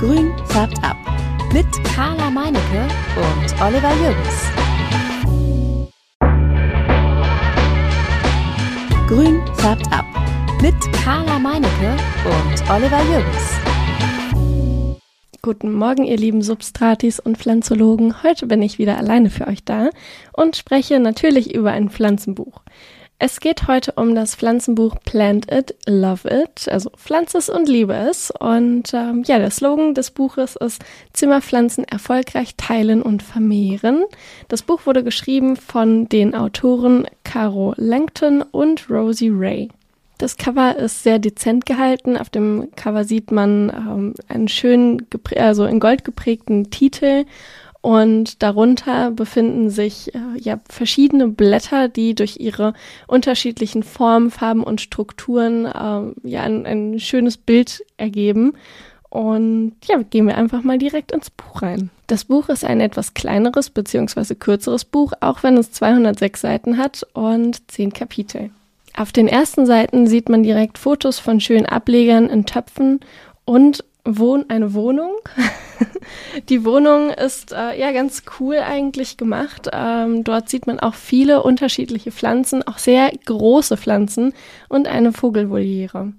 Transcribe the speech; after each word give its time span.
Grün 0.00 0.32
färbt 0.46 0.82
ab. 0.82 0.96
Mit 1.52 1.66
Carla 1.94 2.30
Meinecke 2.30 2.88
und 3.16 3.62
Oliver 3.62 3.92
Jürgens. 4.00 4.50
Grün 9.08 9.42
färbt 9.56 9.92
ab. 9.92 10.06
Mit 10.62 10.74
Carla 11.04 11.38
Meinecke 11.38 11.98
und 12.24 12.70
Oliver 12.70 13.02
Jürgens. 13.12 13.60
Guten 15.42 15.70
Morgen, 15.74 16.04
ihr 16.04 16.16
lieben 16.16 16.40
Substratis 16.40 17.20
und 17.20 17.36
Pflanzologen. 17.36 18.22
Heute 18.22 18.46
bin 18.46 18.62
ich 18.62 18.78
wieder 18.78 18.96
alleine 18.96 19.28
für 19.28 19.48
euch 19.48 19.66
da 19.66 19.90
und 20.32 20.56
spreche 20.56 20.98
natürlich 20.98 21.54
über 21.54 21.72
ein 21.72 21.90
Pflanzenbuch. 21.90 22.62
Es 23.22 23.38
geht 23.38 23.68
heute 23.68 23.92
um 23.96 24.14
das 24.14 24.34
Pflanzenbuch 24.34 24.96
Plant 25.04 25.52
It, 25.52 25.74
Love 25.86 26.26
It, 26.26 26.66
also 26.70 26.88
Pflanz 26.96 27.34
es 27.34 27.50
und 27.50 27.68
liebe 27.68 27.92
es. 27.92 28.30
Und 28.30 28.94
ähm, 28.94 29.24
ja, 29.26 29.38
der 29.38 29.50
Slogan 29.50 29.92
des 29.92 30.10
Buches 30.10 30.56
ist 30.56 30.82
Zimmerpflanzen 31.12 31.84
erfolgreich 31.84 32.54
teilen 32.56 33.02
und 33.02 33.22
vermehren. 33.22 34.04
Das 34.48 34.62
Buch 34.62 34.86
wurde 34.86 35.04
geschrieben 35.04 35.56
von 35.56 36.08
den 36.08 36.34
Autoren 36.34 37.06
Caro 37.22 37.74
Langton 37.76 38.40
und 38.40 38.88
Rosie 38.88 39.28
Ray. 39.30 39.68
Das 40.16 40.38
Cover 40.38 40.78
ist 40.78 41.02
sehr 41.02 41.18
dezent 41.18 41.66
gehalten. 41.66 42.16
Auf 42.16 42.30
dem 42.30 42.70
Cover 42.74 43.04
sieht 43.04 43.32
man 43.32 43.68
ähm, 43.68 44.14
einen 44.28 44.48
schönen, 44.48 45.06
also 45.36 45.66
in 45.66 45.78
Gold 45.78 46.04
geprägten 46.04 46.70
Titel 46.70 47.26
und 47.82 48.42
darunter 48.42 49.10
befinden 49.10 49.70
sich 49.70 50.14
äh, 50.14 50.18
ja 50.36 50.60
verschiedene 50.68 51.28
Blätter, 51.28 51.88
die 51.88 52.14
durch 52.14 52.38
ihre 52.38 52.74
unterschiedlichen 53.06 53.82
Formen, 53.82 54.30
Farben 54.30 54.62
und 54.62 54.82
Strukturen 54.82 55.64
äh, 55.64 56.28
ja 56.28 56.42
ein, 56.42 56.66
ein 56.66 57.00
schönes 57.00 57.38
Bild 57.38 57.84
ergeben. 57.96 58.52
Und 59.08 59.72
ja, 59.84 60.02
gehen 60.02 60.26
wir 60.26 60.36
einfach 60.36 60.62
mal 60.62 60.78
direkt 60.78 61.10
ins 61.10 61.30
Buch 61.30 61.62
rein. 61.62 61.90
Das 62.06 62.26
Buch 62.26 62.48
ist 62.48 62.64
ein 62.64 62.80
etwas 62.80 63.14
kleineres 63.14 63.70
bzw. 63.70 64.34
kürzeres 64.34 64.84
Buch, 64.84 65.14
auch 65.20 65.42
wenn 65.42 65.56
es 65.56 65.72
206 65.72 66.40
Seiten 66.40 66.76
hat 66.76 67.06
und 67.14 67.70
10 67.70 67.92
Kapitel. 67.92 68.50
Auf 68.96 69.10
den 69.10 69.26
ersten 69.26 69.66
Seiten 69.66 70.06
sieht 70.06 70.28
man 70.28 70.42
direkt 70.42 70.78
Fotos 70.78 71.18
von 71.18 71.40
schönen 71.40 71.66
Ablegern 71.66 72.28
in 72.28 72.44
Töpfen 72.46 73.00
und 73.44 73.84
Wohn 74.04 74.44
eine 74.48 74.74
Wohnung. 74.74 75.12
die 76.48 76.64
Wohnung 76.64 77.10
ist 77.10 77.52
äh, 77.52 77.78
ja 77.78 77.92
ganz 77.92 78.22
cool 78.38 78.58
eigentlich 78.58 79.16
gemacht. 79.16 79.68
Ähm, 79.72 80.24
dort 80.24 80.48
sieht 80.48 80.66
man 80.66 80.80
auch 80.80 80.94
viele 80.94 81.42
unterschiedliche 81.42 82.12
Pflanzen, 82.12 82.62
auch 82.66 82.78
sehr 82.78 83.10
große 83.24 83.76
Pflanzen 83.76 84.32
und 84.68 84.88
eine 84.88 85.12
Vogelvoliere. 85.12 86.12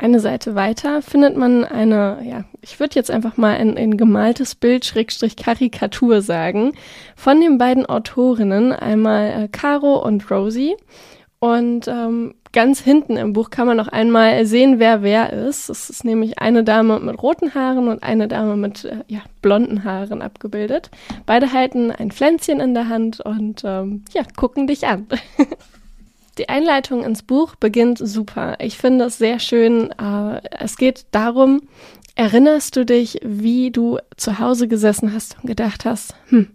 Eine 0.00 0.20
Seite 0.20 0.54
weiter 0.54 1.02
findet 1.02 1.36
man 1.36 1.64
eine, 1.64 2.18
ja, 2.24 2.44
ich 2.60 2.78
würde 2.78 2.94
jetzt 2.94 3.10
einfach 3.10 3.36
mal 3.36 3.56
ein, 3.56 3.76
ein 3.76 3.96
gemaltes 3.96 4.54
Bild, 4.54 4.84
Schrägstrich 4.84 5.34
Karikatur 5.34 6.22
sagen, 6.22 6.72
von 7.16 7.40
den 7.40 7.58
beiden 7.58 7.84
Autorinnen, 7.84 8.72
einmal 8.72 9.44
äh, 9.44 9.48
Caro 9.48 9.96
und 10.04 10.30
Rosie. 10.30 10.76
Und 11.40 11.88
ähm, 11.88 12.34
ganz 12.52 12.80
hinten 12.80 13.16
im 13.16 13.32
Buch 13.32 13.50
kann 13.50 13.66
man 13.66 13.76
noch 13.76 13.88
einmal 13.88 14.44
sehen, 14.46 14.78
wer 14.78 15.02
wer 15.02 15.32
ist. 15.32 15.68
Es 15.68 15.90
ist 15.90 16.04
nämlich 16.04 16.38
eine 16.38 16.64
Dame 16.64 17.00
mit 17.00 17.22
roten 17.22 17.54
Haaren 17.54 17.88
und 17.88 18.02
eine 18.02 18.28
Dame 18.28 18.56
mit 18.56 18.84
äh, 18.84 19.04
ja, 19.08 19.20
blonden 19.42 19.84
Haaren 19.84 20.22
abgebildet. 20.22 20.90
Beide 21.26 21.52
halten 21.52 21.90
ein 21.90 22.10
Pflänzchen 22.10 22.60
in 22.60 22.74
der 22.74 22.88
Hand 22.88 23.20
und 23.20 23.62
ähm, 23.64 24.04
ja, 24.12 24.22
gucken 24.36 24.66
dich 24.66 24.86
an. 24.86 25.06
Die 26.38 26.48
Einleitung 26.48 27.04
ins 27.04 27.24
Buch 27.24 27.56
beginnt 27.56 27.98
super. 27.98 28.56
Ich 28.60 28.78
finde 28.78 29.06
es 29.06 29.18
sehr 29.18 29.40
schön. 29.40 29.90
Äh, 29.92 30.40
es 30.58 30.76
geht 30.76 31.06
darum, 31.10 31.62
erinnerst 32.14 32.76
du 32.76 32.84
dich, 32.84 33.18
wie 33.24 33.70
du 33.70 33.98
zu 34.16 34.38
Hause 34.38 34.68
gesessen 34.68 35.12
hast 35.12 35.36
und 35.40 35.46
gedacht 35.46 35.84
hast, 35.84 36.14
hm, 36.28 36.48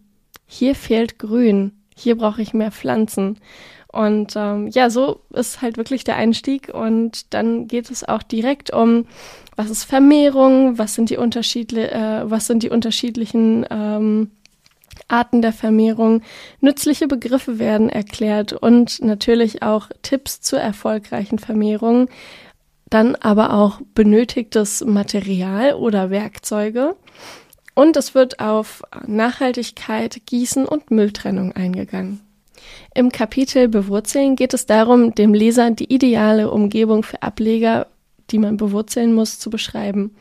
hier 0.46 0.76
fehlt 0.76 1.20
Grün, 1.20 1.72
hier 1.96 2.18
brauche 2.18 2.42
ich 2.42 2.54
mehr 2.54 2.72
Pflanzen. 2.72 3.40
Und 3.94 4.34
ähm, 4.36 4.68
ja, 4.70 4.90
so 4.90 5.22
ist 5.30 5.62
halt 5.62 5.78
wirklich 5.78 6.04
der 6.04 6.16
Einstieg. 6.16 6.74
Und 6.74 7.32
dann 7.34 7.68
geht 7.68 7.92
es 7.92 8.04
auch 8.04 8.24
direkt 8.24 8.74
um, 8.74 9.06
was 9.56 9.70
ist 9.70 9.84
Vermehrung, 9.84 10.80
was 10.80 10.96
sind 10.96 11.12
die 11.12 11.18
Unterschiedli 11.18 11.84
äh, 11.84 12.24
was 12.26 12.48
sind 12.48 12.64
die 12.64 12.72
unterschiedlichen 12.72 13.68
ähm, 13.70 14.32
Arten 15.08 15.44
der 15.44 15.54
Vermehrung. 15.54 16.24
Nützliche 16.60 17.08
Begriffe 17.08 17.60
werden 17.60 17.88
erklärt 17.88 18.52
und 18.52 19.00
natürlich 19.04 19.62
auch 19.62 19.90
Tipps 20.02 20.42
zur 20.42 20.60
erfolgreichen 20.60 21.38
Vermehrung. 21.38 22.10
Dann 22.90 23.16
aber 23.16 23.54
auch 23.54 23.80
benötigtes 23.94 24.84
Material 24.84 25.76
oder 25.76 26.10
Werkzeuge. 26.10 26.96
Und 27.76 27.96
es 27.96 28.16
wird 28.16 28.40
auf 28.40 28.82
Nachhaltigkeit, 29.06 30.26
Gießen 30.26 30.66
und 30.66 30.90
Mülltrennung 30.90 31.52
eingegangen. 31.52 32.23
Im 32.94 33.12
Kapitel 33.12 33.68
Bewurzeln 33.68 34.36
geht 34.36 34.54
es 34.54 34.66
darum, 34.66 35.16
dem 35.16 35.34
Leser 35.34 35.72
die 35.72 35.94
ideale 35.94 36.52
Umgebung 36.52 37.04
für 37.04 37.22
Ableger, 37.22 37.88
die 38.30 38.40
man 38.40 38.58
bewurzeln 38.58 39.14
muss, 39.14 39.40
zu 39.40 39.50
beschreiben. 39.50 40.16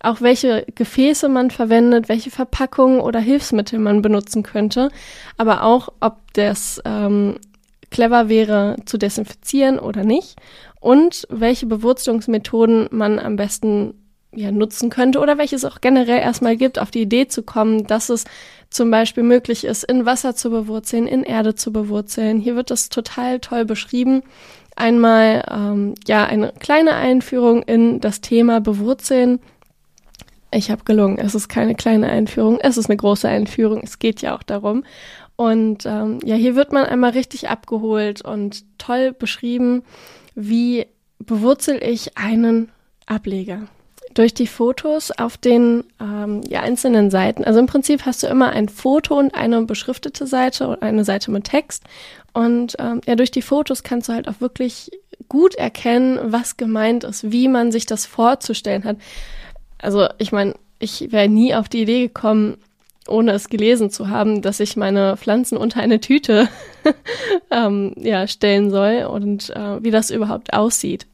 Auch 0.00 0.20
welche 0.20 0.64
Gefäße 0.74 1.28
man 1.28 1.50
verwendet, 1.50 2.08
welche 2.08 2.30
Verpackungen 2.30 3.00
oder 3.00 3.18
Hilfsmittel 3.18 3.78
man 3.78 4.02
benutzen 4.02 4.42
könnte, 4.42 4.90
aber 5.36 5.64
auch, 5.64 5.88
ob 6.00 6.18
das 6.34 6.80
ähm, 6.84 7.36
clever 7.90 8.28
wäre 8.28 8.76
zu 8.84 8.98
desinfizieren 8.98 9.78
oder 9.78 10.04
nicht 10.04 10.36
und 10.80 11.26
welche 11.30 11.66
Bewurzelungsmethoden 11.66 12.88
man 12.90 13.18
am 13.18 13.36
besten 13.36 13.94
ja, 14.34 14.50
nutzen 14.52 14.90
könnte 14.90 15.20
oder 15.20 15.38
welches 15.38 15.64
auch 15.64 15.80
generell 15.80 16.20
erstmal 16.20 16.56
gibt, 16.56 16.78
auf 16.78 16.90
die 16.90 17.02
Idee 17.02 17.28
zu 17.28 17.42
kommen, 17.42 17.86
dass 17.86 18.08
es 18.08 18.24
zum 18.70 18.90
Beispiel 18.90 19.22
möglich 19.22 19.64
ist, 19.64 19.84
in 19.84 20.04
Wasser 20.04 20.34
zu 20.34 20.50
bewurzeln, 20.50 21.06
in 21.06 21.22
Erde 21.22 21.54
zu 21.54 21.72
bewurzeln. 21.72 22.38
Hier 22.38 22.54
wird 22.54 22.70
das 22.70 22.90
total 22.90 23.40
toll 23.40 23.64
beschrieben. 23.64 24.22
Einmal 24.76 25.44
ähm, 25.50 25.94
ja 26.06 26.26
eine 26.26 26.52
kleine 26.58 26.94
Einführung 26.94 27.62
in 27.62 28.00
das 28.00 28.20
Thema 28.20 28.60
Bewurzeln. 28.60 29.40
Ich 30.50 30.70
habe 30.70 30.84
gelungen, 30.84 31.18
es 31.18 31.34
ist 31.34 31.48
keine 31.48 31.74
kleine 31.74 32.08
Einführung, 32.08 32.58
es 32.60 32.76
ist 32.76 32.88
eine 32.88 32.96
große 32.96 33.28
Einführung, 33.28 33.80
es 33.82 33.98
geht 33.98 34.22
ja 34.22 34.36
auch 34.36 34.42
darum. 34.42 34.84
Und 35.36 35.84
ähm, 35.86 36.18
ja, 36.24 36.36
hier 36.36 36.54
wird 36.54 36.72
man 36.72 36.84
einmal 36.84 37.10
richtig 37.10 37.48
abgeholt 37.48 38.22
und 38.22 38.64
toll 38.78 39.12
beschrieben, 39.12 39.82
wie 40.34 40.86
bewurzel 41.18 41.82
ich 41.82 42.16
einen 42.16 42.70
Ableger 43.06 43.68
durch 44.18 44.34
die 44.34 44.48
Fotos 44.48 45.12
auf 45.12 45.36
den 45.36 45.84
ähm, 46.00 46.40
ja, 46.48 46.60
einzelnen 46.60 47.08
Seiten. 47.08 47.44
Also 47.44 47.60
im 47.60 47.66
Prinzip 47.66 48.04
hast 48.04 48.24
du 48.24 48.26
immer 48.26 48.50
ein 48.50 48.68
Foto 48.68 49.16
und 49.16 49.32
eine 49.32 49.62
beschriftete 49.62 50.26
Seite 50.26 50.66
und 50.66 50.82
eine 50.82 51.04
Seite 51.04 51.30
mit 51.30 51.44
Text. 51.44 51.84
Und 52.32 52.74
ähm, 52.80 53.00
ja, 53.06 53.14
durch 53.14 53.30
die 53.30 53.42
Fotos 53.42 53.84
kannst 53.84 54.08
du 54.08 54.14
halt 54.14 54.26
auch 54.26 54.40
wirklich 54.40 54.90
gut 55.28 55.54
erkennen, 55.54 56.18
was 56.32 56.56
gemeint 56.56 57.04
ist, 57.04 57.30
wie 57.30 57.46
man 57.46 57.70
sich 57.70 57.86
das 57.86 58.06
vorzustellen 58.06 58.82
hat. 58.82 58.96
Also 59.78 60.08
ich 60.18 60.32
meine, 60.32 60.54
ich 60.80 61.12
wäre 61.12 61.28
nie 61.28 61.54
auf 61.54 61.68
die 61.68 61.82
Idee 61.82 62.08
gekommen, 62.08 62.56
ohne 63.06 63.32
es 63.32 63.48
gelesen 63.48 63.88
zu 63.88 64.08
haben, 64.08 64.42
dass 64.42 64.58
ich 64.58 64.76
meine 64.76 65.16
Pflanzen 65.16 65.56
unter 65.56 65.80
eine 65.80 66.00
Tüte 66.00 66.48
ähm, 67.52 67.94
ja, 67.96 68.26
stellen 68.26 68.70
soll 68.70 69.08
und 69.08 69.50
äh, 69.50 69.82
wie 69.82 69.92
das 69.92 70.10
überhaupt 70.10 70.52
aussieht. 70.52 71.06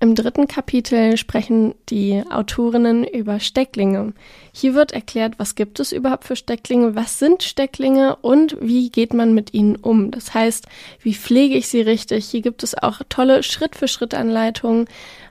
Im 0.00 0.14
dritten 0.14 0.48
Kapitel 0.48 1.16
sprechen 1.16 1.74
die 1.88 2.22
Autorinnen 2.28 3.04
über 3.04 3.40
Stecklinge. 3.40 4.12
Hier 4.52 4.74
wird 4.74 4.92
erklärt, 4.92 5.38
was 5.38 5.54
gibt 5.54 5.80
es 5.80 5.92
überhaupt 5.92 6.24
für 6.24 6.36
Stecklinge, 6.36 6.94
was 6.96 7.18
sind 7.18 7.42
Stecklinge 7.42 8.16
und 8.16 8.56
wie 8.60 8.90
geht 8.90 9.14
man 9.14 9.34
mit 9.34 9.54
ihnen 9.54 9.76
um. 9.76 10.10
Das 10.10 10.34
heißt, 10.34 10.66
wie 11.00 11.14
pflege 11.14 11.56
ich 11.56 11.68
sie 11.68 11.80
richtig. 11.80 12.26
Hier 12.26 12.42
gibt 12.42 12.62
es 12.62 12.76
auch 12.76 13.00
tolle 13.08 13.42
Schritt-für-Schritt-Anleitungen, 13.42 14.86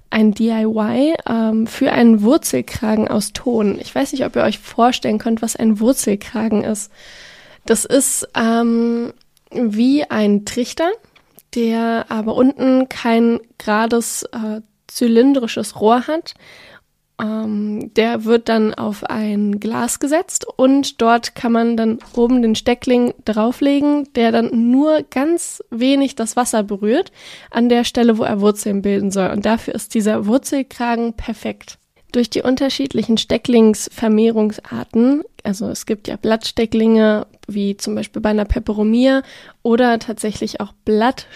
ein 0.09 0.31
DIY 0.33 1.15
ähm, 1.27 1.67
für 1.67 1.91
einen 1.91 2.21
Wurzelkragen 2.21 3.07
aus 3.07 3.33
Ton. 3.33 3.79
Ich 3.79 3.93
weiß 3.93 4.11
nicht, 4.13 4.25
ob 4.25 4.35
ihr 4.35 4.43
euch 4.43 4.59
vorstellen 4.59 5.17
könnt, 5.17 5.41
was 5.41 5.55
ein 5.55 5.79
Wurzelkragen 5.79 6.63
ist. 6.63 6.91
Das 7.65 7.83
ist 7.83 8.27
ähm, 8.35 9.13
wie 9.51 10.03
ein 10.03 10.45
Trichter, 10.45 10.91
der 11.55 12.05
aber 12.09 12.35
unten 12.35 12.89
kein 12.89 13.39
gerades 13.57 14.23
äh, 14.31 14.61
zylindrisches 14.87 15.79
Rohr 15.79 16.07
hat. 16.07 16.33
Ähm, 17.21 17.93
der 17.93 18.25
wird 18.25 18.49
dann 18.49 18.73
auf 18.73 19.03
ein 19.03 19.59
Glas 19.59 19.99
gesetzt 19.99 20.47
und 20.57 20.99
dort 21.01 21.35
kann 21.35 21.51
man 21.51 21.77
dann 21.77 21.99
oben 22.15 22.41
den 22.41 22.55
Steckling 22.55 23.13
drauflegen, 23.23 24.11
der 24.15 24.31
dann 24.31 24.71
nur 24.71 25.03
ganz 25.03 25.63
wenig 25.69 26.15
das 26.15 26.35
Wasser 26.35 26.63
berührt 26.63 27.11
an 27.51 27.69
der 27.69 27.83
Stelle, 27.83 28.17
wo 28.17 28.23
er 28.23 28.41
Wurzeln 28.41 28.81
bilden 28.81 29.11
soll. 29.11 29.29
Und 29.29 29.45
dafür 29.45 29.75
ist 29.75 29.93
dieser 29.93 30.25
Wurzelkragen 30.25 31.13
perfekt. 31.13 31.77
Durch 32.11 32.29
die 32.29 32.41
unterschiedlichen 32.41 33.17
Stecklingsvermehrungsarten, 33.17 35.23
also 35.43 35.69
es 35.69 35.85
gibt 35.85 36.07
ja 36.07 36.15
Blattstecklinge, 36.15 37.27
wie 37.47 37.77
zum 37.77 37.95
Beispiel 37.95 38.21
bei 38.21 38.29
einer 38.29 38.45
Peperomia, 38.45 39.23
oder 39.61 39.99
tatsächlich 39.99 40.59
auch 40.61 40.73
Blatt 40.85 41.27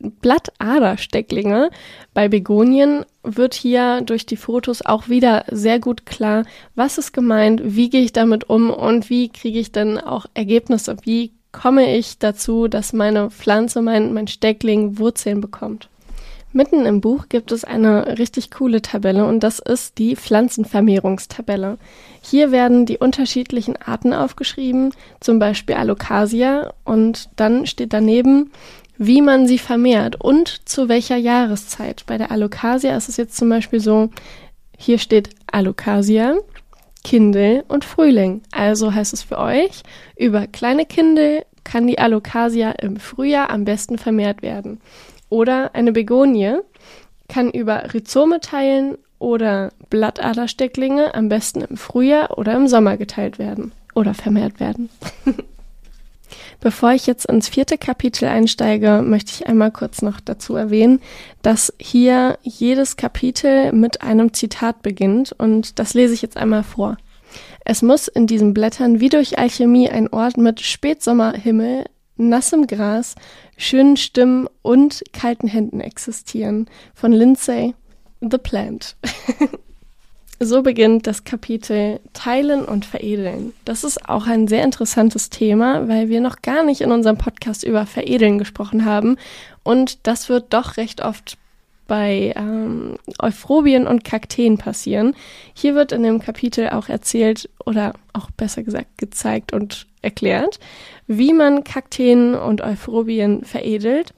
Blattaderstecklinge. 0.00 1.68
Bei 2.14 2.28
Begonien 2.28 3.04
wird 3.22 3.52
hier 3.52 4.00
durch 4.00 4.24
die 4.24 4.38
Fotos 4.38 4.80
auch 4.80 5.10
wieder 5.10 5.44
sehr 5.50 5.78
gut 5.78 6.06
klar, 6.06 6.44
was 6.74 6.96
ist 6.96 7.12
gemeint, 7.12 7.60
wie 7.62 7.90
gehe 7.90 8.00
ich 8.00 8.12
damit 8.12 8.48
um 8.48 8.70
und 8.70 9.10
wie 9.10 9.28
kriege 9.28 9.58
ich 9.58 9.72
dann 9.72 9.98
auch 9.98 10.24
Ergebnisse, 10.32 10.96
wie 11.04 11.32
komme 11.52 11.94
ich 11.94 12.18
dazu, 12.18 12.66
dass 12.66 12.94
meine 12.94 13.30
Pflanze, 13.30 13.82
mein, 13.82 14.14
mein 14.14 14.26
Steckling 14.26 14.98
Wurzeln 14.98 15.42
bekommt. 15.42 15.89
Mitten 16.52 16.84
im 16.84 17.00
Buch 17.00 17.28
gibt 17.28 17.52
es 17.52 17.62
eine 17.62 18.18
richtig 18.18 18.50
coole 18.50 18.82
Tabelle 18.82 19.24
und 19.24 19.40
das 19.40 19.60
ist 19.60 19.98
die 19.98 20.16
Pflanzenvermehrungstabelle. 20.16 21.78
Hier 22.22 22.50
werden 22.50 22.86
die 22.86 22.98
unterschiedlichen 22.98 23.76
Arten 23.76 24.12
aufgeschrieben, 24.12 24.92
zum 25.20 25.38
Beispiel 25.38 25.76
Alocasia 25.76 26.72
und 26.84 27.28
dann 27.36 27.66
steht 27.66 27.92
daneben, 27.92 28.50
wie 28.98 29.22
man 29.22 29.46
sie 29.46 29.58
vermehrt 29.58 30.20
und 30.20 30.68
zu 30.68 30.88
welcher 30.88 31.16
Jahreszeit. 31.16 32.02
Bei 32.06 32.18
der 32.18 32.32
Alocasia 32.32 32.96
ist 32.96 33.08
es 33.08 33.16
jetzt 33.16 33.36
zum 33.36 33.48
Beispiel 33.48 33.78
so, 33.78 34.10
hier 34.76 34.98
steht 34.98 35.30
Alocasia, 35.52 36.34
Kindel 37.04 37.64
und 37.68 37.84
Frühling. 37.84 38.42
Also 38.50 38.92
heißt 38.92 39.12
es 39.12 39.22
für 39.22 39.38
euch, 39.38 39.82
über 40.16 40.48
kleine 40.48 40.84
Kindel 40.84 41.44
kann 41.62 41.86
die 41.86 42.00
Alocasia 42.00 42.72
im 42.72 42.96
Frühjahr 42.96 43.50
am 43.50 43.64
besten 43.64 43.98
vermehrt 43.98 44.42
werden. 44.42 44.80
Oder 45.30 45.74
eine 45.74 45.92
Begonie 45.92 46.58
kann 47.28 47.50
über 47.50 47.94
Rhizome 47.94 48.40
teilen 48.40 48.98
oder 49.18 49.72
Blattaderstecklinge 49.88 51.14
am 51.14 51.28
besten 51.28 51.62
im 51.62 51.76
Frühjahr 51.76 52.36
oder 52.36 52.54
im 52.54 52.68
Sommer 52.68 52.96
geteilt 52.96 53.38
werden 53.38 53.72
oder 53.94 54.12
vermehrt 54.12 54.60
werden. 54.60 54.90
Bevor 56.60 56.92
ich 56.92 57.06
jetzt 57.06 57.26
ins 57.26 57.48
vierte 57.48 57.78
Kapitel 57.78 58.26
einsteige, 58.26 59.02
möchte 59.02 59.32
ich 59.32 59.46
einmal 59.46 59.70
kurz 59.70 60.02
noch 60.02 60.20
dazu 60.20 60.56
erwähnen, 60.56 61.00
dass 61.42 61.72
hier 61.80 62.38
jedes 62.42 62.96
Kapitel 62.96 63.72
mit 63.72 64.02
einem 64.02 64.34
Zitat 64.34 64.82
beginnt 64.82 65.32
und 65.32 65.78
das 65.78 65.94
lese 65.94 66.12
ich 66.12 66.22
jetzt 66.22 66.36
einmal 66.36 66.62
vor. 66.62 66.98
Es 67.64 67.82
muss 67.82 68.08
in 68.08 68.26
diesen 68.26 68.52
Blättern 68.52 69.00
wie 69.00 69.08
durch 69.08 69.38
Alchemie 69.38 69.88
ein 69.88 70.08
Ort 70.08 70.36
mit 70.36 70.60
Spätsommerhimmel, 70.60 71.84
nassem 72.28 72.66
Gras, 72.66 73.14
schönen 73.56 73.96
Stimmen 73.96 74.48
und 74.62 75.02
kalten 75.12 75.48
Händen 75.48 75.80
existieren. 75.80 76.68
Von 76.94 77.12
Lindsay, 77.12 77.74
The 78.20 78.38
Plant. 78.38 78.96
so 80.40 80.62
beginnt 80.62 81.06
das 81.06 81.24
Kapitel 81.24 82.00
Teilen 82.12 82.64
und 82.64 82.84
Veredeln. 82.84 83.52
Das 83.64 83.84
ist 83.84 84.08
auch 84.08 84.26
ein 84.26 84.48
sehr 84.48 84.64
interessantes 84.64 85.30
Thema, 85.30 85.88
weil 85.88 86.08
wir 86.08 86.20
noch 86.20 86.42
gar 86.42 86.64
nicht 86.64 86.80
in 86.80 86.92
unserem 86.92 87.18
Podcast 87.18 87.62
über 87.62 87.86
Veredeln 87.86 88.38
gesprochen 88.38 88.84
haben. 88.84 89.16
Und 89.62 90.06
das 90.06 90.28
wird 90.28 90.52
doch 90.52 90.76
recht 90.76 91.02
oft 91.02 91.36
bei 91.90 92.32
ähm, 92.36 92.98
Euphrobien 93.18 93.88
und 93.88 94.04
Kakteen 94.04 94.58
passieren. 94.58 95.16
Hier 95.54 95.74
wird 95.74 95.90
in 95.90 96.04
dem 96.04 96.20
Kapitel 96.20 96.68
auch 96.68 96.88
erzählt 96.88 97.50
oder 97.66 97.94
auch 98.12 98.30
besser 98.30 98.62
gesagt 98.62 98.96
gezeigt 98.96 99.52
und 99.52 99.88
erklärt, 100.00 100.60
wie 101.08 101.32
man 101.32 101.64
Kakteen 101.64 102.36
und 102.36 102.60
Euphrobien 102.60 103.42
veredelt. 103.44 104.14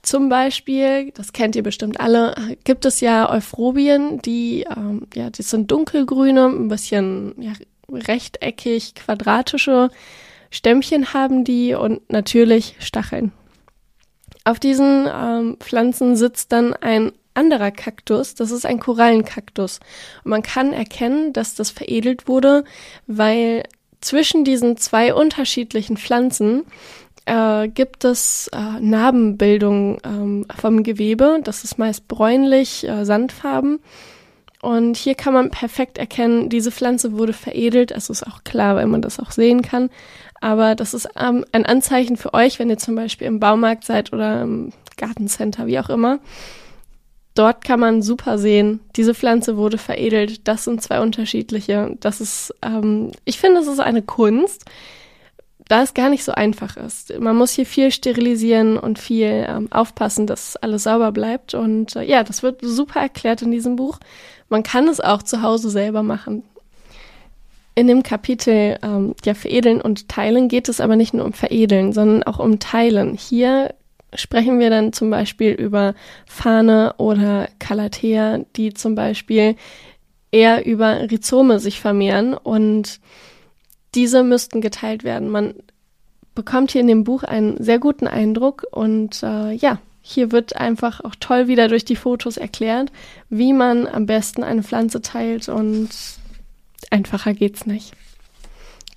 Zum 0.00 0.30
Beispiel, 0.30 1.10
das 1.10 1.34
kennt 1.34 1.54
ihr 1.54 1.62
bestimmt 1.62 2.00
alle, 2.00 2.34
gibt 2.64 2.86
es 2.86 3.02
ja 3.02 3.28
Euphrobien, 3.30 4.22
die, 4.22 4.64
ähm, 4.74 5.06
ja, 5.14 5.28
die 5.28 5.42
sind 5.42 5.70
dunkelgrüne, 5.70 6.46
ein 6.46 6.68
bisschen 6.68 7.34
ja, 7.42 7.52
rechteckig, 7.92 8.94
quadratische 8.94 9.90
Stämmchen 10.50 11.12
haben 11.12 11.44
die 11.44 11.74
und 11.74 12.10
natürlich 12.10 12.76
Stacheln. 12.78 13.32
Auf 14.50 14.58
diesen 14.58 15.08
ähm, 15.08 15.58
Pflanzen 15.60 16.16
sitzt 16.16 16.50
dann 16.50 16.74
ein 16.74 17.12
anderer 17.34 17.70
Kaktus, 17.70 18.34
das 18.34 18.50
ist 18.50 18.66
ein 18.66 18.80
Korallenkaktus. 18.80 19.78
Und 20.24 20.30
man 20.30 20.42
kann 20.42 20.72
erkennen, 20.72 21.32
dass 21.32 21.54
das 21.54 21.70
veredelt 21.70 22.26
wurde, 22.26 22.64
weil 23.06 23.62
zwischen 24.00 24.42
diesen 24.42 24.76
zwei 24.76 25.14
unterschiedlichen 25.14 25.96
Pflanzen 25.96 26.64
äh, 27.26 27.68
gibt 27.68 28.04
es 28.04 28.48
äh, 28.48 28.80
Narbenbildung 28.80 30.00
ähm, 30.02 30.46
vom 30.58 30.82
Gewebe. 30.82 31.38
Das 31.44 31.62
ist 31.62 31.78
meist 31.78 32.08
bräunlich, 32.08 32.82
äh, 32.88 33.04
sandfarben. 33.04 33.78
Und 34.62 34.96
hier 34.96 35.14
kann 35.14 35.32
man 35.32 35.50
perfekt 35.50 35.96
erkennen, 35.96 36.48
diese 36.48 36.72
Pflanze 36.72 37.12
wurde 37.12 37.34
veredelt. 37.34 37.92
Es 37.92 38.10
ist 38.10 38.26
auch 38.26 38.42
klar, 38.42 38.74
weil 38.74 38.88
man 38.88 39.00
das 39.00 39.20
auch 39.20 39.30
sehen 39.30 39.62
kann. 39.62 39.90
Aber 40.40 40.74
das 40.74 40.94
ist 40.94 41.08
ähm, 41.16 41.44
ein 41.52 41.66
Anzeichen 41.66 42.16
für 42.16 42.34
euch, 42.34 42.58
wenn 42.58 42.70
ihr 42.70 42.78
zum 42.78 42.94
Beispiel 42.94 43.26
im 43.26 43.40
Baumarkt 43.40 43.84
seid 43.84 44.12
oder 44.12 44.42
im 44.42 44.72
Gartencenter, 44.96 45.66
wie 45.66 45.78
auch 45.78 45.90
immer. 45.90 46.18
Dort 47.34 47.64
kann 47.64 47.78
man 47.78 48.02
super 48.02 48.38
sehen, 48.38 48.80
diese 48.96 49.14
Pflanze 49.14 49.56
wurde 49.56 49.78
veredelt. 49.78 50.48
Das 50.48 50.64
sind 50.64 50.82
zwei 50.82 51.00
unterschiedliche. 51.00 51.96
Das 52.00 52.20
ist, 52.20 52.54
ähm, 52.62 53.12
ich 53.24 53.38
finde, 53.38 53.60
es 53.60 53.66
ist 53.66 53.80
eine 53.80 54.02
Kunst, 54.02 54.64
da 55.68 55.82
es 55.82 55.94
gar 55.94 56.10
nicht 56.10 56.24
so 56.24 56.32
einfach 56.32 56.76
ist. 56.76 57.16
Man 57.20 57.36
muss 57.36 57.52
hier 57.52 57.66
viel 57.66 57.92
sterilisieren 57.92 58.76
und 58.76 58.98
viel 58.98 59.46
ähm, 59.48 59.68
aufpassen, 59.70 60.26
dass 60.26 60.56
alles 60.56 60.82
sauber 60.82 61.12
bleibt. 61.12 61.54
Und 61.54 61.94
äh, 61.94 62.02
ja, 62.02 62.24
das 62.24 62.42
wird 62.42 62.60
super 62.62 63.00
erklärt 63.00 63.42
in 63.42 63.52
diesem 63.52 63.76
Buch. 63.76 64.00
Man 64.48 64.64
kann 64.64 64.88
es 64.88 65.00
auch 65.00 65.22
zu 65.22 65.42
Hause 65.42 65.70
selber 65.70 66.02
machen. 66.02 66.42
In 67.74 67.86
dem 67.86 68.02
Kapitel 68.02 68.78
ähm, 68.82 69.14
ja, 69.24 69.34
Veredeln 69.34 69.80
und 69.80 70.08
Teilen 70.08 70.48
geht 70.48 70.68
es 70.68 70.80
aber 70.80 70.96
nicht 70.96 71.14
nur 71.14 71.24
um 71.24 71.32
Veredeln, 71.32 71.92
sondern 71.92 72.22
auch 72.24 72.38
um 72.38 72.58
Teilen. 72.58 73.14
Hier 73.14 73.74
sprechen 74.14 74.58
wir 74.58 74.70
dann 74.70 74.92
zum 74.92 75.10
Beispiel 75.10 75.52
über 75.52 75.94
Fahne 76.26 76.94
oder 76.98 77.48
Calathea, 77.58 78.40
die 78.56 78.74
zum 78.74 78.94
Beispiel 78.94 79.56
eher 80.32 80.66
über 80.66 81.10
Rhizome 81.10 81.60
sich 81.60 81.80
vermehren 81.80 82.34
und 82.34 83.00
diese 83.94 84.22
müssten 84.22 84.60
geteilt 84.60 85.04
werden. 85.04 85.28
Man 85.28 85.54
bekommt 86.34 86.72
hier 86.72 86.80
in 86.80 86.86
dem 86.86 87.04
Buch 87.04 87.22
einen 87.22 87.62
sehr 87.62 87.78
guten 87.78 88.06
Eindruck 88.06 88.64
und 88.70 89.22
äh, 89.22 89.52
ja, 89.52 89.78
hier 90.02 90.32
wird 90.32 90.56
einfach 90.56 91.04
auch 91.04 91.14
toll 91.18 91.48
wieder 91.48 91.68
durch 91.68 91.84
die 91.84 91.96
Fotos 91.96 92.36
erklärt, 92.36 92.90
wie 93.28 93.52
man 93.52 93.86
am 93.86 94.06
besten 94.06 94.42
eine 94.42 94.62
Pflanze 94.62 95.02
teilt 95.02 95.48
und 95.48 95.88
Einfacher 96.90 97.34
geht's 97.34 97.66
nicht. 97.66 97.92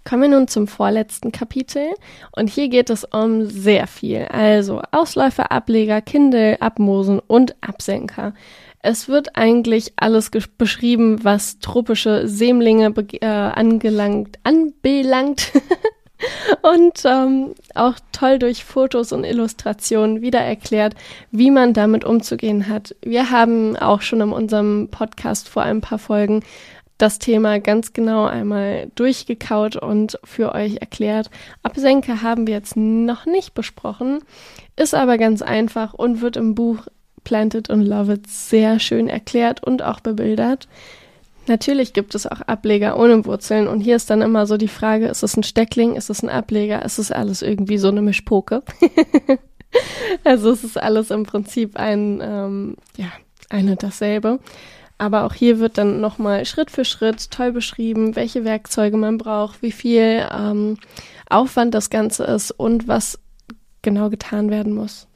Kommen 0.06 0.24
wir 0.24 0.30
nun 0.30 0.50
zum 0.50 0.68
vorletzten 0.68 1.31
Kapitel 1.31 1.94
und 2.36 2.50
hier 2.50 2.68
geht 2.68 2.90
es 2.90 3.06
um 3.06 3.45
sehr 3.45 3.88
viel. 3.88 4.25
Also 4.25 4.81
Ausläufer, 4.92 5.51
Ableger, 5.51 6.01
Kindel, 6.01 6.57
Abmosen 6.60 7.19
und 7.19 7.56
Absenker. 7.62 8.34
Es 8.80 9.07
wird 9.07 9.38
eigentlich 9.38 9.94
alles 9.95 10.30
beschrieben, 10.57 11.24
was 11.24 11.60
tropische 11.60 12.28
Sämlinge 12.28 12.94
äh, 13.21 13.26
angelangt, 13.26 14.40
anbelangt. 14.44 15.54
und 16.62 17.04
ähm, 17.06 17.54
auch 17.76 17.95
toll 18.12 18.40
durch 18.40 18.66
Fotos 18.66 19.14
und 19.14 19.23
Illustrationen 19.23 20.21
wieder 20.21 20.40
erklärt, 20.40 20.95
wie 21.31 21.50
man 21.50 21.73
damit 21.73 22.04
umzugehen 22.04 22.68
hat. 22.68 22.94
Wir 23.02 23.31
haben 23.31 23.78
auch 23.78 24.02
schon 24.02 24.19
in 24.19 24.31
unserem 24.33 24.90
Podcast 24.90 25.47
vor 25.47 25.64
ein 25.64 25.80
paar 25.80 26.00
Folgen 26.00 26.44
das 26.97 27.19
Thema 27.19 27.59
ganz 27.59 27.94
genau 27.94 28.26
einmal 28.26 28.92
durchgekaut 28.95 29.76
und 29.76 30.19
für 30.23 30.54
euch 30.54 30.78
erklärt. 30.78 31.30
Absenke 31.64 32.21
haben 32.21 32.47
wir 32.47 32.54
jetzt 32.54 32.78
noch 32.78 33.26
nicht 33.26 33.54
besprochen, 33.54 34.19
ist 34.76 34.95
aber 34.95 35.18
ganz 35.18 35.42
einfach 35.42 35.94
und 35.94 36.21
wird 36.21 36.38
im 36.38 36.56
Buch 36.56 36.88
Planted 37.23 37.69
and 37.69 37.88
Love 37.88 38.14
It 38.14 38.28
sehr 38.28 38.80
schön 38.80 39.07
erklärt 39.07 39.64
und 39.64 39.81
auch 39.81 40.00
bebildert. 40.00 40.68
Natürlich 41.47 41.92
gibt 41.92 42.16
es 42.16 42.26
auch 42.26 42.42
Ableger 42.42 42.97
ohne 42.97 43.26
Wurzeln 43.26 43.68
und 43.68 43.81
hier 43.81 43.97
ist 43.97 44.09
dann 44.09 44.21
immer 44.21 44.45
so 44.45 44.56
die 44.56 44.69
Frage, 44.69 45.07
ist 45.07 45.23
es 45.23 45.35
ein 45.35 45.44
Steckling, 45.44 45.95
ist 45.95 46.09
es 46.09 46.23
ein 46.23 46.30
Ableger, 46.30 46.83
ist 46.85 47.00
es 47.00 47.12
alles 47.12 47.42
irgendwie 47.42 47.78
so 47.78 47.90
eine 47.90 48.02
Mischpoke? 48.02 48.64
also 50.23 50.52
es 50.52 50.64
ist 50.64 50.78
alles 50.78 51.12
im 51.12 51.23
Prinzip 51.23 51.78
ein, 51.78 52.21
ähm, 52.21 52.78
ja, 52.95 53.12
eine 53.50 53.76
dasselbe. 53.76 54.40
Aber 54.97 55.26
auch 55.26 55.33
hier 55.33 55.59
wird 55.59 55.78
dann 55.78 56.02
nochmal 56.02 56.45
Schritt 56.45 56.71
für 56.71 56.85
Schritt 56.85 57.31
toll 57.31 57.52
beschrieben, 57.52 58.16
welche 58.16 58.45
Werkzeuge 58.45 58.97
man 58.97 59.18
braucht, 59.18 59.62
wie 59.62 59.71
viel 59.71 60.26
ähm, 60.31 60.78
Aufwand 61.30 61.73
das 61.73 61.90
Ganze 61.90 62.23
ist 62.23 62.52
und 62.52 62.88
was 62.88 63.19
genau 63.81 64.09
getan 64.09 64.50
werden 64.50 64.73
muss. 64.73 65.07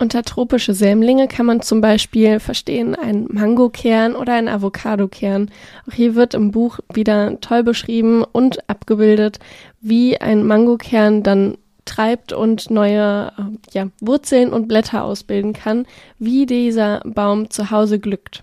Unter 0.00 0.22
tropische 0.22 0.72
Sämlinge 0.72 1.28
kann 1.28 1.44
man 1.44 1.60
zum 1.60 1.82
Beispiel 1.82 2.40
verstehen 2.40 2.94
einen 2.94 3.26
Mangokern 3.30 4.16
oder 4.16 4.32
einen 4.32 4.48
Avocadokern. 4.48 5.50
Auch 5.86 5.92
hier 5.92 6.14
wird 6.14 6.32
im 6.32 6.52
Buch 6.52 6.78
wieder 6.90 7.38
toll 7.42 7.62
beschrieben 7.62 8.24
und 8.24 8.66
abgebildet, 8.70 9.40
wie 9.82 10.18
ein 10.18 10.46
Mangokern 10.46 11.22
dann 11.22 11.58
treibt 11.84 12.32
und 12.32 12.70
neue 12.70 13.32
äh, 13.36 13.72
ja, 13.72 13.88
Wurzeln 14.00 14.54
und 14.54 14.68
Blätter 14.68 15.04
ausbilden 15.04 15.52
kann, 15.52 15.86
wie 16.18 16.46
dieser 16.46 17.00
Baum 17.04 17.50
zu 17.50 17.70
Hause 17.70 17.98
glückt. 17.98 18.42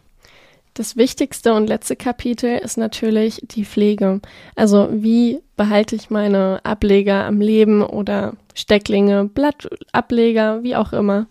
Das 0.78 0.96
wichtigste 0.96 1.56
und 1.56 1.66
letzte 1.66 1.96
Kapitel 1.96 2.60
ist 2.60 2.78
natürlich 2.78 3.42
die 3.42 3.66
Pflege. 3.66 4.22
Also 4.56 4.90
wie 4.92 5.40
behalte 5.56 5.96
ich 5.96 6.12
meine 6.12 6.60
Ableger 6.64 7.26
am 7.26 7.42
Leben 7.42 7.82
oder 7.82 8.36
Stecklinge, 8.54 9.26
Blattableger, 9.26 10.62
wie 10.62 10.76
auch 10.76 10.94
immer. 10.94 11.26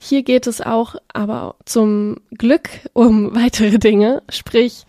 Hier 0.00 0.24
geht 0.24 0.48
es 0.48 0.60
auch 0.60 0.96
aber 1.12 1.54
zum 1.64 2.16
Glück 2.36 2.68
um 2.92 3.32
weitere 3.36 3.78
Dinge, 3.78 4.24
sprich 4.28 4.82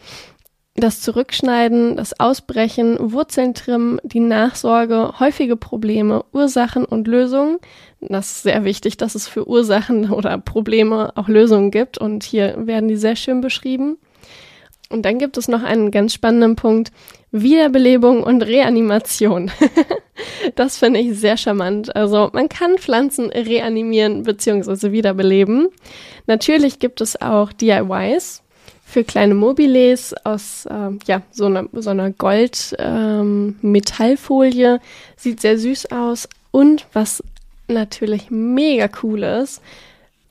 das 0.77 1.01
Zurückschneiden, 1.01 1.95
das 1.95 2.19
Ausbrechen, 2.19 3.11
Wurzeln 3.11 3.55
trimmen, 3.55 3.99
die 4.03 4.19
Nachsorge, 4.19 5.19
häufige 5.19 5.55
Probleme, 5.55 6.23
Ursachen 6.31 6.85
und 6.85 7.07
Lösungen. 7.07 7.57
Das 7.99 8.27
ist 8.27 8.43
sehr 8.43 8.63
wichtig, 8.63 8.95
dass 8.95 9.15
es 9.15 9.27
für 9.27 9.47
Ursachen 9.47 10.11
oder 10.11 10.37
Probleme 10.37 11.11
auch 11.15 11.27
Lösungen 11.27 11.71
gibt 11.71 11.97
und 11.97 12.23
hier 12.23 12.55
werden 12.67 12.87
die 12.87 12.95
sehr 12.95 13.15
schön 13.15 13.41
beschrieben. 13.41 13.97
Und 14.89 15.03
dann 15.03 15.17
gibt 15.17 15.37
es 15.37 15.47
noch 15.47 15.63
einen 15.63 15.91
ganz 15.91 16.13
spannenden 16.13 16.55
Punkt, 16.55 16.91
Wiederbelebung 17.31 18.23
und 18.23 18.41
Reanimation. 18.41 19.51
das 20.55 20.77
finde 20.77 21.01
ich 21.01 21.19
sehr 21.19 21.35
charmant. 21.35 21.93
Also 21.93 22.29
man 22.31 22.47
kann 22.47 22.77
Pflanzen 22.77 23.29
reanimieren 23.31 24.23
bzw. 24.23 24.91
wiederbeleben. 24.91 25.67
Natürlich 26.25 26.79
gibt 26.79 27.01
es 27.01 27.19
auch 27.21 27.51
DIYs, 27.51 28.43
für 28.87 29.03
kleine 29.03 29.35
Mobiles 29.35 30.15
aus 30.23 30.65
äh, 30.65 30.91
ja, 31.05 31.21
so 31.31 31.47
einer, 31.47 31.65
so 31.73 31.89
einer 31.89 32.11
Gold-Metallfolie. 32.11 34.75
Ähm, 34.75 34.79
Sieht 35.17 35.41
sehr 35.41 35.59
süß 35.59 35.91
aus. 35.91 36.29
Und 36.51 36.87
was 36.93 37.21
natürlich 37.67 38.31
mega 38.31 38.87
cool 39.03 39.23
ist, 39.23 39.61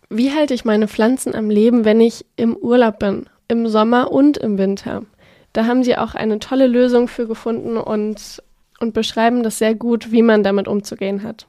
wie 0.09 0.33
halte 0.33 0.55
ich 0.55 0.65
meine 0.65 0.89
Pflanzen 0.89 1.35
am 1.35 1.51
Leben, 1.51 1.85
wenn 1.85 2.01
ich 2.01 2.25
im 2.37 2.57
Urlaub 2.57 2.99
bin? 2.99 3.27
Im 3.47 3.69
Sommer 3.69 4.11
und 4.11 4.39
im 4.39 4.57
Winter. 4.57 5.03
Da 5.53 5.67
haben 5.67 5.85
sie 5.85 5.99
auch 5.99 6.15
eine 6.15 6.39
tolle 6.39 6.67
Lösung 6.67 7.09
für 7.09 7.27
gefunden 7.27 7.77
und, 7.77 8.43
und 8.81 8.95
beschreiben 8.95 9.43
das 9.43 9.59
sehr 9.59 9.75
gut, 9.75 10.13
wie 10.13 10.23
man 10.23 10.43
damit 10.43 10.67
umzugehen 10.67 11.23
hat. 11.23 11.47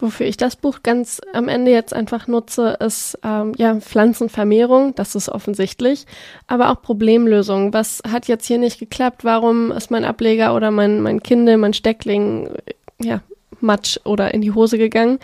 Wofür 0.00 0.26
ich 0.26 0.36
das 0.36 0.54
Buch 0.54 0.80
ganz 0.84 1.20
am 1.32 1.48
Ende 1.48 1.72
jetzt 1.72 1.92
einfach 1.92 2.28
nutze, 2.28 2.76
ist 2.80 3.18
ähm, 3.24 3.52
ja 3.56 3.74
Pflanzenvermehrung, 3.80 4.94
das 4.94 5.16
ist 5.16 5.28
offensichtlich, 5.28 6.06
aber 6.46 6.70
auch 6.70 6.82
Problemlösung. 6.82 7.72
Was 7.72 8.02
hat 8.08 8.28
jetzt 8.28 8.46
hier 8.46 8.58
nicht 8.58 8.78
geklappt? 8.78 9.24
Warum 9.24 9.72
ist 9.72 9.90
mein 9.90 10.04
Ableger 10.04 10.54
oder 10.54 10.70
mein, 10.70 11.00
mein 11.00 11.20
Kindle, 11.22 11.56
mein 11.56 11.74
Steckling, 11.74 12.50
ja, 13.00 13.22
Matsch 13.60 13.98
oder 14.04 14.32
in 14.32 14.40
die 14.40 14.52
Hose 14.52 14.78
gegangen? 14.78 15.18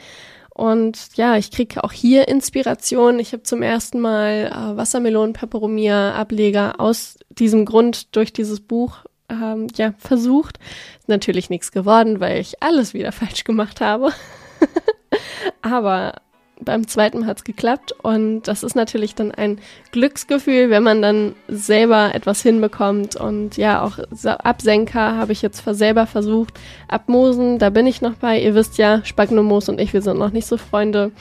Und 0.54 1.16
ja, 1.16 1.36
ich 1.36 1.50
kriege 1.50 1.82
auch 1.82 1.92
hier 1.92 2.28
Inspiration. 2.28 3.18
Ich 3.18 3.32
habe 3.32 3.42
zum 3.42 3.62
ersten 3.62 4.00
Mal 4.00 4.52
äh, 4.52 4.76
Wassermelonen 4.76 5.32
Peperomia 5.34 6.14
Ableger 6.14 6.80
aus 6.80 7.18
diesem 7.28 7.64
Grund 7.64 8.14
durch 8.14 8.32
dieses 8.32 8.60
Buch 8.60 8.98
ähm, 9.28 9.66
ja 9.76 9.94
versucht. 9.98 10.58
Natürlich 11.06 11.50
nichts 11.50 11.72
geworden, 11.72 12.20
weil 12.20 12.40
ich 12.40 12.62
alles 12.62 12.94
wieder 12.94 13.12
falsch 13.12 13.44
gemacht 13.44 13.80
habe. 13.80 14.12
Aber 15.62 16.14
beim 16.60 16.86
zweiten 16.86 17.20
Mal 17.20 17.26
hat 17.26 17.38
es 17.38 17.44
geklappt 17.44 17.92
und 18.02 18.42
das 18.42 18.62
ist 18.62 18.76
natürlich 18.76 19.14
dann 19.14 19.32
ein 19.32 19.58
Glücksgefühl, 19.92 20.70
wenn 20.70 20.82
man 20.82 21.02
dann 21.02 21.34
selber 21.48 22.14
etwas 22.14 22.42
hinbekommt 22.42 23.16
und 23.16 23.56
ja, 23.56 23.82
auch 23.82 23.98
Absenker 24.24 25.16
habe 25.16 25.32
ich 25.32 25.42
jetzt 25.42 25.64
selber 25.64 26.06
versucht. 26.06 26.54
Abmosen, 26.88 27.58
da 27.58 27.70
bin 27.70 27.86
ich 27.86 28.02
noch 28.02 28.14
bei. 28.14 28.40
Ihr 28.40 28.54
wisst 28.54 28.78
ja, 28.78 29.04
Spagnomoos 29.04 29.68
und 29.68 29.80
ich, 29.80 29.92
wir 29.92 30.02
sind 30.02 30.18
noch 30.18 30.32
nicht 30.32 30.46
so 30.46 30.56
Freunde. 30.56 31.12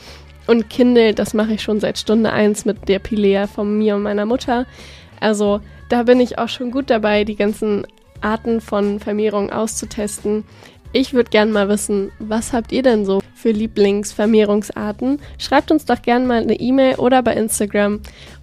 Und 0.45 0.69
Kindle, 0.69 1.13
das 1.13 1.33
mache 1.33 1.53
ich 1.53 1.63
schon 1.63 1.79
seit 1.79 1.97
Stunde 1.97 2.31
eins 2.31 2.65
mit 2.65 2.89
der 2.89 2.99
Pilea 2.99 3.47
von 3.47 3.77
mir 3.77 3.95
und 3.95 4.03
meiner 4.03 4.25
Mutter. 4.25 4.65
Also 5.19 5.61
da 5.89 6.03
bin 6.03 6.19
ich 6.19 6.37
auch 6.37 6.49
schon 6.49 6.71
gut 6.71 6.89
dabei, 6.89 7.23
die 7.23 7.35
ganzen 7.35 7.87
Arten 8.21 8.61
von 8.61 8.99
Vermehrung 8.99 9.51
auszutesten. 9.51 10.43
Ich 10.93 11.13
würde 11.13 11.31
gerne 11.31 11.51
mal 11.51 11.67
wissen, 11.69 12.11
was 12.19 12.53
habt 12.53 12.71
ihr 12.71 12.83
denn 12.83 13.03
so 13.03 13.19
für 13.33 13.49
Lieblingsvermehrungsarten? 13.49 15.19
Schreibt 15.39 15.71
uns 15.71 15.85
doch 15.85 16.03
gerne 16.03 16.25
mal 16.25 16.43
eine 16.43 16.59
E-Mail 16.59 16.95
oder 16.95 17.23
bei 17.23 17.33
Instagram. 17.33 18.01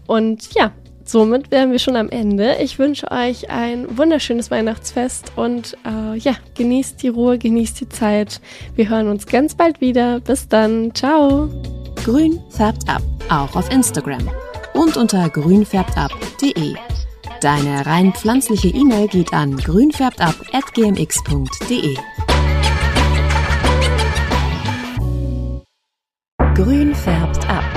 Und 0.08 0.52
ja, 0.54 0.72
somit 1.04 1.52
wären 1.52 1.70
wir 1.70 1.78
schon 1.78 1.94
am 1.94 2.10
Ende. 2.10 2.56
Ich 2.60 2.80
wünsche 2.80 3.08
euch 3.12 3.50
ein 3.50 3.96
wunderschönes 3.96 4.50
Weihnachtsfest 4.50 5.30
und 5.36 5.76
äh, 5.86 6.18
ja, 6.18 6.34
genießt 6.56 7.00
die 7.02 7.08
Ruhe, 7.08 7.38
genießt 7.38 7.80
die 7.80 7.88
Zeit. 7.88 8.40
Wir 8.74 8.88
hören 8.88 9.08
uns 9.08 9.26
ganz 9.26 9.54
bald 9.54 9.80
wieder. 9.80 10.18
Bis 10.18 10.48
dann. 10.48 10.92
Ciao. 10.92 11.48
Grün 12.04 12.40
färbt 12.50 12.88
ab, 12.88 13.02
auch 13.28 13.54
auf 13.54 13.70
Instagram 13.70 14.28
und 14.74 14.96
unter 14.96 15.28
grünfärbtab.de. 15.28 16.74
Deine 17.40 17.86
rein 17.86 18.12
pflanzliche 18.12 18.68
E-Mail 18.68 19.08
geht 19.08 19.32
an 19.32 19.56
grünfärbtab.gmx.de. 19.56 21.96
Grün 26.54 26.94
färbt 26.94 27.44
ab. 27.44 27.69